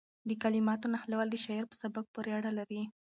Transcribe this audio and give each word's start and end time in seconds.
د 0.29 0.31
کلماتو 0.43 0.91
نښلول 0.93 1.27
د 1.31 1.35
شاعر 1.45 1.65
په 1.69 1.75
سبک 1.81 2.05
پورې 2.13 2.31
اړه 2.39 2.51
لري. 2.59 2.81